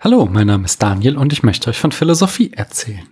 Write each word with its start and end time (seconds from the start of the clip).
Hallo, 0.00 0.28
mein 0.30 0.46
Name 0.46 0.64
ist 0.64 0.80
Daniel 0.80 1.16
und 1.16 1.32
ich 1.32 1.42
möchte 1.42 1.70
euch 1.70 1.78
von 1.80 1.90
Philosophie 1.90 2.52
erzählen. 2.52 3.08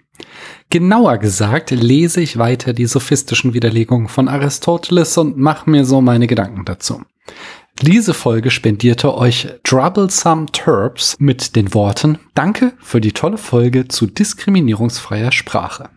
Genauer 0.71 1.19
gesagt 1.19 1.73
lese 1.73 2.21
ich 2.21 2.39
weiter 2.39 2.73
die 2.73 2.87
sophistischen 2.87 3.55
Widerlegungen 3.55 4.07
von 4.07 4.29
Aristoteles 4.29 5.19
und 5.19 5.37
mache 5.37 5.69
mir 5.69 5.85
so 5.85 6.01
meine 6.01 6.29
Gedanken 6.29 6.65
dazu. 6.65 7.03
Diese 7.83 8.15
Folge 8.15 8.53
spendierte 8.53 9.17
euch 9.17 9.49
Troublesome 9.65 10.47
Terps 10.53 11.17
mit 11.19 11.57
den 11.57 11.75
Worten 11.75 12.21
Danke 12.35 12.75
für 12.79 13.01
die 13.01 13.13
tolle 13.13 13.39
Folge 13.39 13.89
zu 13.89 14.07
diskriminierungsfreier 14.07 15.33
Sprache. 15.33 15.91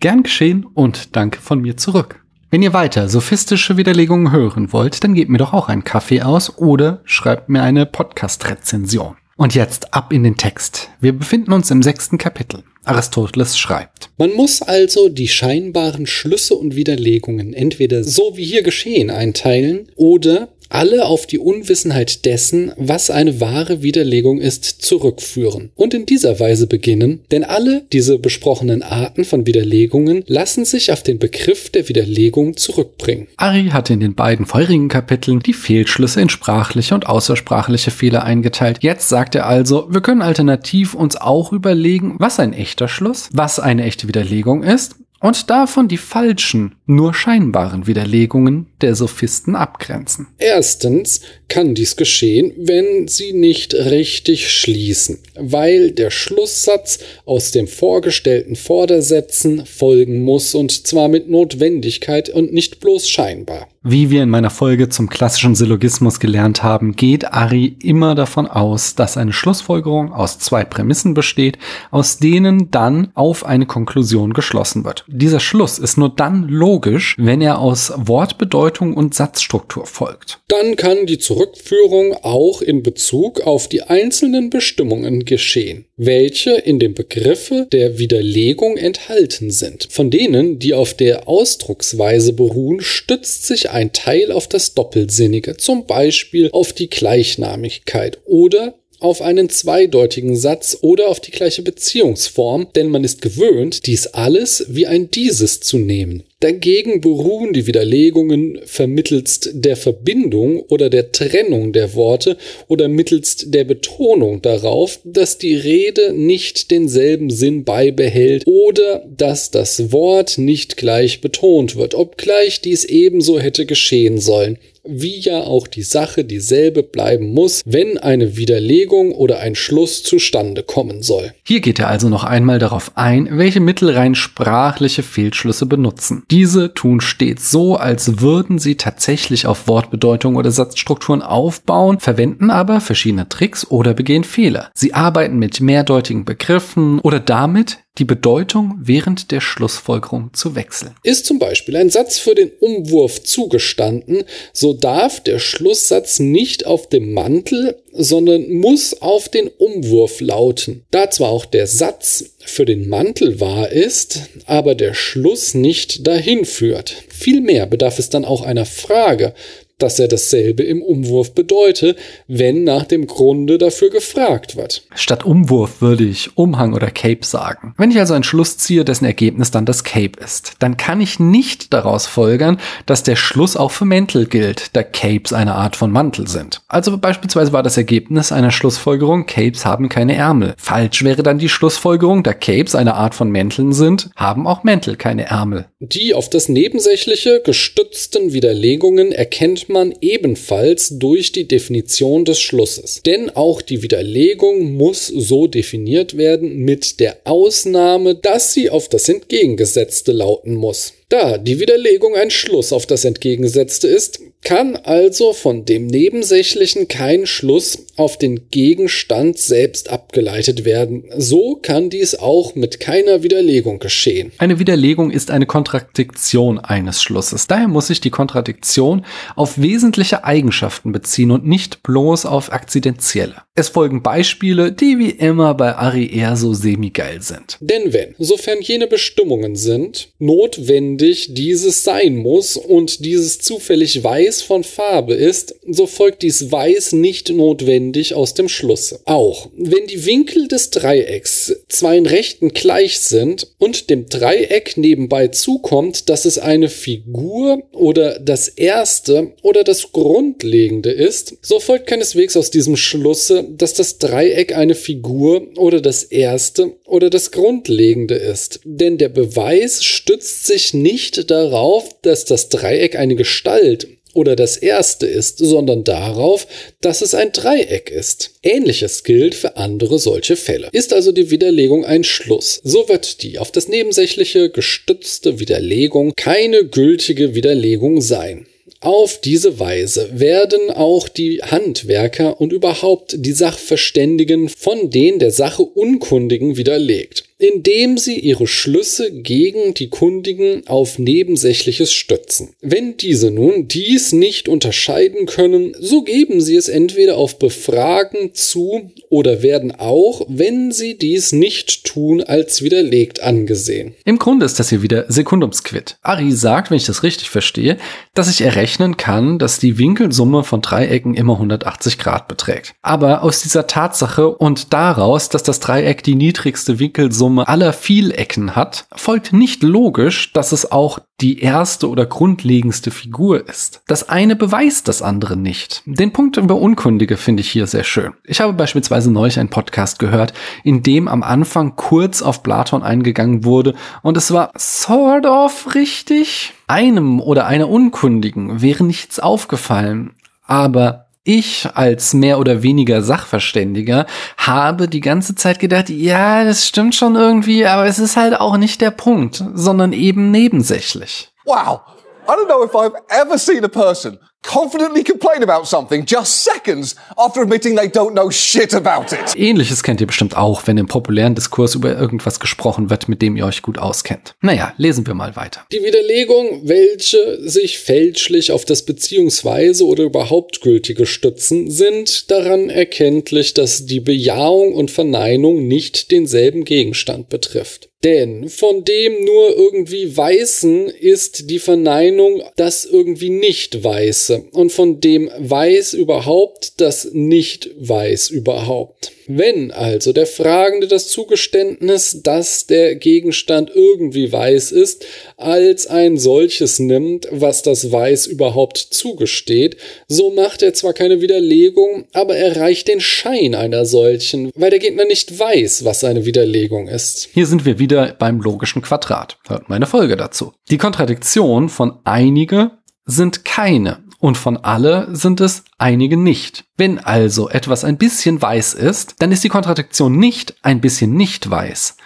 Gern 0.00 0.22
geschehen 0.22 0.64
und 0.64 1.16
danke 1.16 1.38
von 1.38 1.60
mir 1.60 1.76
zurück. 1.76 2.24
Wenn 2.48 2.62
ihr 2.62 2.72
weiter 2.72 3.10
sophistische 3.10 3.76
Widerlegungen 3.76 4.32
hören 4.32 4.72
wollt, 4.72 5.04
dann 5.04 5.12
gebt 5.12 5.30
mir 5.30 5.38
doch 5.38 5.52
auch 5.52 5.68
einen 5.68 5.84
Kaffee 5.84 6.22
aus 6.22 6.56
oder 6.56 7.02
schreibt 7.04 7.50
mir 7.50 7.62
eine 7.62 7.84
Podcast-Rezension. 7.84 9.16
Und 9.36 9.54
jetzt 9.54 9.92
ab 9.92 10.12
in 10.12 10.22
den 10.22 10.36
Text. 10.36 10.90
Wir 11.00 11.12
befinden 11.12 11.52
uns 11.52 11.70
im 11.70 11.82
sechsten 11.82 12.18
Kapitel. 12.18 12.62
Aristoteles 12.84 13.58
schreibt. 13.58 14.10
Man 14.18 14.32
muss 14.34 14.62
also 14.62 15.08
die 15.08 15.28
scheinbaren 15.28 16.06
Schlüsse 16.06 16.54
und 16.54 16.76
Widerlegungen 16.76 17.52
entweder 17.52 18.04
so 18.04 18.36
wie 18.36 18.44
hier 18.44 18.62
geschehen 18.62 19.10
einteilen 19.10 19.88
oder 19.96 20.53
alle 20.68 21.06
auf 21.06 21.26
die 21.26 21.38
Unwissenheit 21.38 22.24
dessen, 22.24 22.72
was 22.76 23.10
eine 23.10 23.40
wahre 23.40 23.82
Widerlegung 23.82 24.40
ist, 24.40 24.64
zurückführen 24.64 25.70
und 25.74 25.94
in 25.94 26.06
dieser 26.06 26.40
Weise 26.40 26.66
beginnen, 26.66 27.20
denn 27.30 27.44
alle 27.44 27.84
diese 27.92 28.18
besprochenen 28.18 28.82
Arten 28.82 29.24
von 29.24 29.46
Widerlegungen 29.46 30.24
lassen 30.26 30.64
sich 30.64 30.92
auf 30.92 31.02
den 31.02 31.18
Begriff 31.18 31.70
der 31.70 31.88
Widerlegung 31.88 32.56
zurückbringen. 32.56 33.28
Ari 33.36 33.70
hatte 33.72 33.92
in 33.92 34.00
den 34.00 34.14
beiden 34.14 34.46
vorherigen 34.46 34.88
Kapiteln 34.88 35.40
die 35.40 35.52
Fehlschlüsse 35.52 36.20
in 36.20 36.28
sprachliche 36.28 36.94
und 36.94 37.06
außersprachliche 37.06 37.90
Fehler 37.90 38.24
eingeteilt. 38.24 38.78
Jetzt 38.82 39.08
sagt 39.08 39.34
er 39.34 39.46
also, 39.46 39.86
wir 39.90 40.00
können 40.00 40.22
alternativ 40.22 40.94
uns 40.94 41.16
auch 41.16 41.52
überlegen, 41.52 42.16
was 42.18 42.40
ein 42.40 42.52
echter 42.52 42.88
Schluss, 42.88 43.28
was 43.32 43.58
eine 43.58 43.84
echte 43.84 44.08
Widerlegung 44.08 44.62
ist 44.62 44.96
und 45.24 45.48
davon 45.48 45.88
die 45.88 45.96
falschen, 45.96 46.74
nur 46.84 47.14
scheinbaren 47.14 47.86
Widerlegungen 47.86 48.66
der 48.82 48.94
Sophisten 48.94 49.56
abgrenzen. 49.56 50.26
Erstens 50.36 51.22
kann 51.48 51.74
dies 51.74 51.96
geschehen, 51.96 52.52
wenn 52.58 53.08
sie 53.08 53.32
nicht 53.32 53.72
richtig 53.72 54.50
schließen, 54.50 55.20
weil 55.34 55.92
der 55.92 56.10
Schlusssatz 56.10 56.98
aus 57.24 57.52
dem 57.52 57.68
vorgestellten 57.68 58.54
Vordersätzen 58.54 59.64
folgen 59.64 60.20
muss 60.20 60.54
und 60.54 60.86
zwar 60.86 61.08
mit 61.08 61.30
Notwendigkeit 61.30 62.28
und 62.28 62.52
nicht 62.52 62.80
bloß 62.80 63.08
scheinbar. 63.08 63.68
Wie 63.86 64.08
wir 64.08 64.22
in 64.22 64.30
meiner 64.30 64.48
Folge 64.48 64.88
zum 64.88 65.10
klassischen 65.10 65.54
Syllogismus 65.54 66.18
gelernt 66.18 66.62
haben, 66.62 66.96
geht 66.96 67.34
Ari 67.34 67.76
immer 67.82 68.14
davon 68.14 68.46
aus, 68.46 68.94
dass 68.94 69.18
eine 69.18 69.34
Schlussfolgerung 69.34 70.10
aus 70.10 70.38
zwei 70.38 70.64
Prämissen 70.64 71.12
besteht, 71.12 71.58
aus 71.90 72.16
denen 72.16 72.70
dann 72.70 73.10
auf 73.12 73.44
eine 73.44 73.66
Konklusion 73.66 74.32
geschlossen 74.32 74.86
wird. 74.86 75.04
Dieser 75.06 75.38
Schluss 75.38 75.78
ist 75.78 75.98
nur 75.98 76.08
dann 76.08 76.48
logisch, 76.48 77.14
wenn 77.18 77.42
er 77.42 77.58
aus 77.58 77.92
Wortbedeutung 77.94 78.94
und 78.94 79.14
Satzstruktur 79.14 79.84
folgt. 79.84 80.40
Dann 80.48 80.76
kann 80.76 81.04
die 81.04 81.18
Zurückführung 81.18 82.14
auch 82.22 82.62
in 82.62 82.82
Bezug 82.82 83.42
auf 83.42 83.68
die 83.68 83.82
einzelnen 83.82 84.48
Bestimmungen 84.48 85.26
geschehen, 85.26 85.84
welche 85.98 86.52
in 86.52 86.78
dem 86.78 86.94
Begriffe 86.94 87.68
der 87.70 87.98
Widerlegung 87.98 88.78
enthalten 88.78 89.50
sind. 89.50 89.88
Von 89.90 90.10
denen, 90.10 90.58
die 90.58 90.72
auf 90.72 90.94
der 90.94 91.28
Ausdrucksweise 91.28 92.32
beruhen, 92.32 92.80
stützt 92.80 93.46
sich 93.46 93.73
ein 93.74 93.92
Teil 93.92 94.32
auf 94.32 94.48
das 94.48 94.74
Doppelsinnige, 94.74 95.56
zum 95.56 95.86
Beispiel 95.86 96.48
auf 96.52 96.72
die 96.72 96.88
Gleichnamigkeit 96.88 98.18
oder 98.24 98.74
auf 99.00 99.20
einen 99.22 99.48
zweideutigen 99.48 100.36
Satz 100.36 100.78
oder 100.80 101.08
auf 101.08 101.20
die 101.20 101.30
gleiche 101.30 101.62
Beziehungsform, 101.62 102.68
denn 102.74 102.88
man 102.88 103.04
ist 103.04 103.22
gewöhnt, 103.22 103.86
dies 103.86 104.06
alles 104.08 104.66
wie 104.68 104.86
ein 104.86 105.10
dieses 105.10 105.60
zu 105.60 105.78
nehmen. 105.78 106.22
Dagegen 106.40 107.00
beruhen 107.00 107.54
die 107.54 107.66
Widerlegungen 107.66 108.60
vermittelst 108.66 109.50
der 109.54 109.76
Verbindung 109.76 110.60
oder 110.60 110.90
der 110.90 111.10
Trennung 111.10 111.72
der 111.72 111.94
Worte 111.94 112.36
oder 112.68 112.88
mittelst 112.88 113.54
der 113.54 113.64
Betonung 113.64 114.42
darauf, 114.42 115.00
dass 115.04 115.38
die 115.38 115.54
Rede 115.54 116.12
nicht 116.12 116.70
denselben 116.70 117.30
Sinn 117.30 117.64
beibehält 117.64 118.46
oder 118.46 119.06
dass 119.16 119.50
das 119.50 119.90
Wort 119.90 120.36
nicht 120.36 120.76
gleich 120.76 121.22
betont 121.22 121.76
wird, 121.76 121.94
obgleich 121.94 122.60
dies 122.60 122.84
ebenso 122.84 123.40
hätte 123.40 123.64
geschehen 123.64 124.18
sollen 124.18 124.58
wie 124.84 125.20
ja 125.20 125.40
auch 125.40 125.66
die 125.66 125.82
Sache 125.82 126.24
dieselbe 126.24 126.82
bleiben 126.82 127.32
muss, 127.32 127.62
wenn 127.64 127.98
eine 127.98 128.36
Widerlegung 128.36 129.12
oder 129.12 129.40
ein 129.40 129.54
Schluss 129.54 130.02
zustande 130.02 130.62
kommen 130.62 131.02
soll. 131.02 131.32
Hier 131.42 131.60
geht 131.60 131.78
er 131.78 131.88
also 131.88 132.08
noch 132.08 132.24
einmal 132.24 132.58
darauf 132.58 132.92
ein, 132.96 133.28
welche 133.32 133.60
Mittel 133.60 133.90
rein 133.90 134.14
sprachliche 134.14 135.02
Fehlschlüsse 135.02 135.66
benutzen. 135.66 136.24
Diese 136.30 136.74
tun 136.74 137.00
stets 137.00 137.50
so, 137.50 137.76
als 137.76 138.20
würden 138.20 138.58
sie 138.58 138.76
tatsächlich 138.76 139.46
auf 139.46 139.68
Wortbedeutung 139.68 140.36
oder 140.36 140.50
Satzstrukturen 140.50 141.22
aufbauen, 141.22 142.00
verwenden 142.00 142.50
aber 142.50 142.80
verschiedene 142.80 143.28
Tricks 143.28 143.70
oder 143.70 143.94
begehen 143.94 144.24
Fehler. 144.24 144.70
Sie 144.74 144.94
arbeiten 144.94 145.38
mit 145.38 145.60
mehrdeutigen 145.60 146.24
Begriffen 146.24 147.00
oder 147.00 147.20
damit, 147.20 147.78
die 147.98 148.04
Bedeutung 148.04 148.74
während 148.80 149.30
der 149.30 149.40
Schlussfolgerung 149.40 150.30
zu 150.32 150.56
wechseln. 150.56 150.96
Ist 151.04 151.26
zum 151.26 151.38
Beispiel 151.38 151.76
ein 151.76 151.90
Satz 151.90 152.18
für 152.18 152.34
den 152.34 152.50
Umwurf 152.58 153.22
zugestanden, 153.22 154.24
so 154.52 154.72
darf 154.72 155.20
der 155.20 155.38
Schlusssatz 155.38 156.18
nicht 156.18 156.66
auf 156.66 156.88
dem 156.88 157.12
Mantel, 157.12 157.80
sondern 157.92 158.50
muss 158.50 159.00
auf 159.00 159.28
den 159.28 159.46
Umwurf 159.46 160.20
lauten. 160.20 160.84
Da 160.90 161.08
zwar 161.08 161.30
auch 161.30 161.44
der 161.44 161.68
Satz 161.68 162.24
für 162.40 162.64
den 162.64 162.88
Mantel 162.88 163.40
wahr 163.40 163.70
ist, 163.70 164.22
aber 164.46 164.74
der 164.74 164.94
Schluss 164.94 165.54
nicht 165.54 166.04
dahin 166.04 166.44
führt. 166.44 166.96
Vielmehr 167.08 167.66
bedarf 167.66 168.00
es 168.00 168.10
dann 168.10 168.24
auch 168.24 168.42
einer 168.42 168.66
Frage, 168.66 169.34
dass 169.78 169.98
er 169.98 170.08
dasselbe 170.08 170.62
im 170.62 170.82
Umwurf 170.82 171.34
bedeute, 171.34 171.96
wenn 172.28 172.64
nach 172.64 172.84
dem 172.84 173.06
Grunde 173.06 173.58
dafür 173.58 173.90
gefragt 173.90 174.56
wird. 174.56 174.86
Statt 174.94 175.24
Umwurf 175.24 175.80
würde 175.80 176.04
ich 176.04 176.36
Umhang 176.36 176.74
oder 176.74 176.90
Cape 176.90 177.24
sagen. 177.24 177.74
Wenn 177.76 177.90
ich 177.90 177.98
also 177.98 178.14
einen 178.14 178.24
Schluss 178.24 178.56
ziehe, 178.56 178.84
dessen 178.84 179.04
Ergebnis 179.04 179.50
dann 179.50 179.66
das 179.66 179.84
Cape 179.84 180.18
ist, 180.22 180.54
dann 180.60 180.76
kann 180.76 181.00
ich 181.00 181.18
nicht 181.18 181.72
daraus 181.72 182.06
folgern, 182.06 182.60
dass 182.86 183.02
der 183.02 183.16
Schluss 183.16 183.56
auch 183.56 183.70
für 183.70 183.84
Mäntel 183.84 184.26
gilt, 184.26 184.76
da 184.76 184.82
Capes 184.82 185.32
eine 185.32 185.54
Art 185.54 185.76
von 185.76 185.90
Mantel 185.90 186.28
sind. 186.28 186.62
Also 186.68 186.96
beispielsweise 186.96 187.52
war 187.52 187.62
das 187.62 187.76
Ergebnis 187.76 188.32
einer 188.32 188.52
Schlussfolgerung, 188.52 189.26
Capes 189.26 189.64
haben 189.66 189.88
keine 189.88 190.14
Ärmel. 190.14 190.54
Falsch 190.56 191.02
wäre 191.02 191.22
dann 191.22 191.38
die 191.38 191.48
Schlussfolgerung, 191.48 192.22
da 192.22 192.32
Capes 192.32 192.74
eine 192.74 192.94
Art 192.94 193.14
von 193.14 193.30
Mänteln 193.30 193.72
sind, 193.72 194.10
haben 194.16 194.46
auch 194.46 194.62
Mäntel 194.62 194.96
keine 194.96 195.26
Ärmel. 195.26 195.66
Die 195.80 196.14
auf 196.14 196.30
das 196.30 196.48
Nebensächliche 196.48 197.42
gestützten 197.44 198.32
Widerlegungen 198.32 199.12
erkennt 199.12 199.63
man 199.68 199.94
ebenfalls 200.00 200.98
durch 200.98 201.32
die 201.32 201.48
Definition 201.48 202.24
des 202.24 202.40
Schlusses. 202.40 203.00
Denn 203.04 203.30
auch 203.30 203.62
die 203.62 203.82
Widerlegung 203.82 204.72
muss 204.72 205.06
so 205.06 205.46
definiert 205.46 206.16
werden 206.16 206.58
mit 206.58 207.00
der 207.00 207.18
Ausnahme, 207.24 208.14
dass 208.14 208.52
sie 208.52 208.70
auf 208.70 208.88
das 208.88 209.08
Entgegengesetzte 209.08 210.12
lauten 210.12 210.54
muss. 210.54 210.92
Da 211.08 211.36
die 211.38 211.60
Widerlegung 211.60 212.14
ein 212.14 212.30
Schluss 212.30 212.72
auf 212.72 212.86
das 212.86 213.04
Entgegengesetzte 213.04 213.88
ist, 213.88 214.20
kann 214.42 214.76
also 214.76 215.32
von 215.32 215.64
dem 215.64 215.86
Nebensächlichen 215.86 216.88
kein 216.88 217.26
Schluss 217.26 217.86
auf 217.96 218.18
den 218.18 218.50
Gegenstand 218.50 219.38
selbst 219.38 219.90
abgeleitet 219.90 220.64
werden. 220.64 221.04
So 221.16 221.58
kann 221.60 221.88
dies 221.88 222.14
auch 222.14 222.54
mit 222.54 222.80
keiner 222.80 223.22
Widerlegung 223.22 223.78
geschehen. 223.78 224.32
Eine 224.38 224.58
Widerlegung 224.58 225.10
ist 225.10 225.30
eine 225.30 225.46
Kontradiktion 225.46 226.58
eines 226.58 227.02
Schlusses. 227.02 227.46
Daher 227.46 227.68
muss 227.68 227.86
sich 227.86 228.00
die 228.00 228.10
Kontradiktion 228.10 229.06
auf 229.36 229.60
wesentliche 229.60 230.24
Eigenschaften 230.24 230.92
beziehen 230.92 231.30
und 231.30 231.46
nicht 231.46 231.82
bloß 231.82 232.26
auf 232.26 232.52
akzidentielle. 232.52 233.36
Es 233.54 233.68
folgen 233.68 234.02
Beispiele, 234.02 234.72
die 234.72 234.98
wie 234.98 235.10
immer 235.10 235.54
bei 235.54 235.74
Ari 235.74 236.14
eher 236.14 236.36
so 236.36 236.52
semi-geil 236.52 237.22
sind. 237.22 237.56
Denn 237.60 237.92
wenn, 237.92 238.14
sofern 238.18 238.60
jene 238.60 238.88
Bestimmungen 238.88 239.56
sind, 239.56 240.10
notwendig 240.18 240.93
dieses 240.98 241.84
sein 241.84 242.16
muss 242.16 242.56
und 242.56 243.04
dieses 243.04 243.38
zufällig 243.38 244.02
weiß 244.02 244.42
von 244.42 244.64
Farbe 244.64 245.14
ist, 245.14 245.54
so 245.66 245.86
folgt 245.86 246.22
dies 246.22 246.50
weiß 246.50 246.92
nicht 246.92 247.30
notwendig 247.30 248.14
aus 248.14 248.34
dem 248.34 248.48
Schlusse. 248.48 249.00
Auch 249.04 249.48
wenn 249.56 249.86
die 249.86 250.06
Winkel 250.06 250.48
des 250.48 250.70
Dreiecks 250.70 251.54
zwei 251.68 251.96
in 251.96 252.06
Rechten 252.06 252.50
gleich 252.50 253.00
sind 253.00 253.48
und 253.58 253.90
dem 253.90 254.08
Dreieck 254.08 254.76
nebenbei 254.76 255.28
zukommt, 255.28 256.08
dass 256.08 256.24
es 256.24 256.38
eine 256.38 256.68
Figur 256.68 257.62
oder 257.72 258.18
das 258.18 258.48
erste 258.48 259.32
oder 259.42 259.64
das 259.64 259.92
Grundlegende 259.92 260.90
ist, 260.90 261.36
so 261.42 261.60
folgt 261.60 261.86
keineswegs 261.86 262.36
aus 262.36 262.50
diesem 262.50 262.76
Schlusse, 262.76 263.44
dass 263.56 263.74
das 263.74 263.98
Dreieck 263.98 264.56
eine 264.56 264.74
Figur 264.74 265.46
oder 265.56 265.80
das 265.80 266.04
erste 266.04 266.72
oder 266.84 267.10
das 267.10 267.30
Grundlegende 267.30 268.14
ist. 268.14 268.60
Denn 268.64 268.98
der 268.98 269.08
Beweis 269.08 269.84
stützt 269.84 270.46
sich 270.46 270.74
nicht 270.84 271.30
darauf, 271.30 271.96
dass 272.02 272.26
das 272.26 272.50
Dreieck 272.50 272.94
eine 272.94 273.16
Gestalt 273.16 273.88
oder 274.12 274.36
das 274.36 274.58
erste 274.58 275.06
ist, 275.06 275.38
sondern 275.38 275.82
darauf, 275.82 276.46
dass 276.82 277.00
es 277.00 277.14
ein 277.14 277.32
Dreieck 277.32 277.90
ist. 277.90 278.32
Ähnliches 278.42 279.02
gilt 279.02 279.34
für 279.34 279.56
andere 279.56 279.98
solche 279.98 280.36
Fälle. 280.36 280.68
Ist 280.72 280.92
also 280.92 281.10
die 281.10 281.30
Widerlegung 281.30 281.86
ein 281.86 282.04
Schluss, 282.04 282.60
so 282.64 282.86
wird 282.86 283.22
die 283.22 283.38
auf 283.38 283.50
das 283.50 283.66
Nebensächliche 283.66 284.50
gestützte 284.50 285.40
Widerlegung 285.40 286.12
keine 286.16 286.66
gültige 286.66 287.34
Widerlegung 287.34 288.02
sein. 288.02 288.46
Auf 288.80 289.22
diese 289.22 289.58
Weise 289.58 290.10
werden 290.12 290.70
auch 290.70 291.08
die 291.08 291.40
Handwerker 291.42 292.38
und 292.42 292.52
überhaupt 292.52 293.14
die 293.16 293.32
Sachverständigen 293.32 294.50
von 294.50 294.90
den 294.90 295.18
der 295.18 295.30
Sache 295.30 295.62
Unkundigen 295.62 296.58
widerlegt 296.58 297.24
indem 297.38 297.98
sie 297.98 298.18
ihre 298.18 298.46
Schlüsse 298.46 299.10
gegen 299.10 299.74
die 299.74 299.88
Kundigen 299.88 300.66
auf 300.66 300.98
Nebensächliches 300.98 301.92
stützen. 301.92 302.54
Wenn 302.60 302.96
diese 302.96 303.30
nun 303.30 303.66
dies 303.66 304.12
nicht 304.12 304.48
unterscheiden 304.48 305.26
können, 305.26 305.74
so 305.78 306.02
geben 306.02 306.40
sie 306.40 306.56
es 306.56 306.68
entweder 306.68 307.16
auf 307.16 307.38
Befragen 307.38 308.34
zu 308.34 308.92
oder 309.08 309.42
werden 309.42 309.72
auch, 309.72 310.22
wenn 310.28 310.70
sie 310.70 310.96
dies 310.96 311.32
nicht 311.32 311.84
tun, 311.84 312.22
als 312.22 312.62
widerlegt 312.62 313.22
angesehen. 313.22 313.94
Im 314.04 314.18
Grunde 314.18 314.46
ist 314.46 314.60
das 314.60 314.68
hier 314.68 314.82
wieder 314.82 315.06
Sekundumsquid. 315.08 315.96
Ari 316.02 316.30
sagt, 316.32 316.70
wenn 316.70 316.76
ich 316.76 316.86
das 316.86 317.02
richtig 317.02 317.30
verstehe, 317.30 317.78
dass 318.14 318.30
ich 318.30 318.42
errechnen 318.42 318.96
kann, 318.96 319.38
dass 319.40 319.58
die 319.58 319.78
Winkelsumme 319.78 320.44
von 320.44 320.62
Dreiecken 320.62 321.14
immer 321.14 321.34
180 321.34 321.98
Grad 321.98 322.28
beträgt. 322.28 322.74
Aber 322.82 323.24
aus 323.24 323.42
dieser 323.42 323.66
Tatsache 323.66 324.28
und 324.28 324.72
daraus, 324.72 325.28
dass 325.28 325.42
das 325.42 325.58
Dreieck 325.58 326.04
die 326.04 326.14
niedrigste 326.14 326.78
Winkelsumme 326.78 327.23
Summe 327.24 327.48
aller 327.48 327.72
Vielecken 327.72 328.54
hat, 328.54 328.84
folgt 328.94 329.32
nicht 329.32 329.62
logisch, 329.62 330.34
dass 330.34 330.52
es 330.52 330.70
auch 330.70 330.98
die 331.22 331.40
erste 331.40 331.88
oder 331.88 332.04
grundlegendste 332.04 332.90
Figur 332.90 333.48
ist. 333.48 333.80
Das 333.86 334.10
eine 334.10 334.36
beweist 334.36 334.88
das 334.88 335.00
andere 335.00 335.34
nicht. 335.34 335.80
Den 335.86 336.12
Punkt 336.12 336.36
über 336.36 336.56
Unkundige 336.56 337.16
finde 337.16 337.40
ich 337.40 337.50
hier 337.50 337.66
sehr 337.66 337.82
schön. 337.82 338.12
Ich 338.24 338.42
habe 338.42 338.52
beispielsweise 338.52 339.10
neulich 339.10 339.40
einen 339.40 339.48
Podcast 339.48 339.98
gehört, 339.98 340.34
in 340.64 340.82
dem 340.82 341.08
am 341.08 341.22
Anfang 341.22 341.76
kurz 341.76 342.20
auf 342.20 342.42
Platon 342.42 342.82
eingegangen 342.82 343.46
wurde 343.46 343.72
und 344.02 344.18
es 344.18 344.30
war 344.30 344.52
sort 344.54 345.24
of 345.24 345.74
richtig. 345.74 346.52
Einem 346.66 347.20
oder 347.20 347.46
einer 347.46 347.70
Unkundigen 347.70 348.60
wäre 348.60 348.84
nichts 348.84 349.18
aufgefallen, 349.18 350.12
aber 350.46 351.03
ich 351.24 351.68
als 351.74 352.12
mehr 352.14 352.38
oder 352.38 352.62
weniger 352.62 353.02
Sachverständiger 353.02 354.06
habe 354.36 354.88
die 354.88 355.00
ganze 355.00 355.34
Zeit 355.34 355.58
gedacht, 355.58 355.88
ja, 355.88 356.44
das 356.44 356.66
stimmt 356.68 356.94
schon 356.94 357.16
irgendwie, 357.16 357.66
aber 357.66 357.86
es 357.86 357.98
ist 357.98 358.16
halt 358.16 358.38
auch 358.38 358.58
nicht 358.58 358.80
der 358.80 358.90
Punkt, 358.90 359.42
sondern 359.54 359.92
eben 359.92 360.30
nebensächlich. 360.30 361.32
Wow. 361.44 361.80
I 362.26 362.30
don't 362.30 362.46
know 362.46 362.64
if 362.64 362.74
I've 362.74 362.94
ever 363.08 363.38
seen 363.38 363.64
a 363.64 363.68
person 363.68 364.18
confidently 364.44 365.02
complain 365.02 365.42
about 365.42 365.66
something 365.66 366.04
just 366.06 366.44
seconds 366.44 366.94
after 367.16 367.42
admitting 367.42 367.76
they 367.76 367.88
don't 367.88 368.12
know 368.12 368.30
shit 368.30 368.74
about 368.74 369.12
it. 369.14 369.34
Ähnliches 369.36 369.82
kennt 369.82 370.00
ihr 370.00 370.06
bestimmt 370.06 370.36
auch, 370.36 370.66
wenn 370.66 370.78
im 370.78 370.86
populären 370.86 371.34
Diskurs 371.34 371.74
über 371.74 371.96
irgendwas 371.96 372.38
gesprochen 372.40 372.90
wird, 372.90 373.08
mit 373.08 373.22
dem 373.22 373.36
ihr 373.36 373.46
euch 373.46 373.62
gut 373.62 373.78
auskennt. 373.78 374.34
Naja, 374.40 374.74
lesen 374.76 375.06
wir 375.06 375.14
mal 375.14 375.34
weiter. 375.36 375.62
Die 375.72 375.82
Widerlegung, 375.82 376.62
welche 376.64 377.48
sich 377.48 377.78
fälschlich 377.78 378.52
auf 378.52 378.64
das 378.64 378.84
beziehungsweise 378.84 379.86
oder 379.86 380.04
überhaupt 380.04 380.60
gültige 380.60 381.06
stützen, 381.06 381.70
sind 381.70 382.30
daran 382.30 382.70
erkenntlich, 382.70 383.54
dass 383.54 383.86
die 383.86 384.00
Bejahung 384.00 384.74
und 384.74 384.90
Verneinung 384.90 385.66
nicht 385.66 386.10
denselben 386.10 386.64
Gegenstand 386.64 387.28
betrifft. 387.28 387.88
Denn 388.04 388.50
von 388.50 388.84
dem 388.84 389.24
nur 389.24 389.56
irgendwie 389.56 390.14
Weißen 390.14 390.88
ist 390.88 391.48
die 391.48 391.58
Verneinung 391.58 392.42
das 392.56 392.84
irgendwie 392.84 393.30
nicht 393.30 393.82
Weiße 393.82 394.44
und 394.52 394.72
von 394.72 395.00
dem 395.00 395.30
Weiß 395.38 395.94
überhaupt 395.94 396.82
das 396.82 397.08
nicht 397.12 397.70
Weiß 397.78 398.28
überhaupt. 398.28 399.12
Wenn 399.26 399.70
also 399.70 400.12
der 400.12 400.26
Fragende 400.26 400.86
das 400.86 401.08
Zugeständnis, 401.08 402.20
dass 402.22 402.66
der 402.66 402.94
Gegenstand 402.96 403.70
irgendwie 403.74 404.30
weiß 404.30 404.72
ist, 404.72 405.06
als 405.36 405.86
ein 405.86 406.18
solches 406.18 406.78
nimmt, 406.78 407.26
was 407.30 407.62
das 407.62 407.90
Weiß 407.90 408.26
überhaupt 408.26 408.78
zugesteht, 408.78 409.76
so 410.08 410.30
macht 410.30 410.62
er 410.62 410.74
zwar 410.74 410.92
keine 410.92 411.20
Widerlegung, 411.20 412.04
aber 412.12 412.36
er 412.36 412.56
reicht 412.56 412.88
den 412.88 413.00
Schein 413.00 413.54
einer 413.54 413.86
solchen, 413.86 414.50
weil 414.54 414.70
der 414.70 414.78
Gegner 414.78 415.04
nicht 415.04 415.38
weiß, 415.38 415.84
was 415.84 416.00
seine 416.00 416.24
Widerlegung 416.24 416.88
ist. 416.88 417.28
Hier 417.32 417.46
sind 417.46 417.64
wir 417.64 417.78
wieder 417.78 418.14
beim 418.18 418.40
logischen 418.40 418.82
Quadrat. 418.82 419.38
Hört 419.46 419.68
meine 419.68 419.86
Folge 419.86 420.16
dazu. 420.16 420.52
Die 420.70 420.78
Kontradiktion 420.78 421.68
von 421.68 421.98
einige 422.04 422.72
sind 423.06 423.44
keine 423.44 424.03
und 424.24 424.38
von 424.38 424.56
alle 424.56 425.14
sind 425.14 425.42
es 425.42 425.64
einige 425.76 426.16
nicht. 426.16 426.64
Wenn 426.78 426.98
also 426.98 427.50
etwas 427.50 427.84
ein 427.84 427.98
bisschen 427.98 428.40
weiß 428.40 428.72
ist, 428.72 429.16
dann 429.18 429.30
ist 429.32 429.44
die 429.44 429.50
Kontradiktion 429.50 430.16
nicht 430.16 430.54
ein 430.62 430.80
bisschen 430.80 431.12
nicht 431.12 431.50
weiß. 431.50 431.98